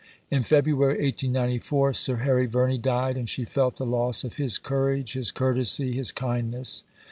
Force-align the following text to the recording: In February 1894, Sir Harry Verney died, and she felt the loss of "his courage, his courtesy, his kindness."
In 0.31 0.41
February 0.41 0.93
1894, 0.95 1.93
Sir 1.93 2.15
Harry 2.15 2.47
Verney 2.47 2.79
died, 2.79 3.17
and 3.17 3.29
she 3.29 3.45
felt 3.45 3.75
the 3.75 3.85
loss 3.85 4.23
of 4.23 4.37
"his 4.37 4.57
courage, 4.57 5.13
his 5.13 5.29
courtesy, 5.31 5.93
his 5.93 6.11
kindness." 6.11 6.83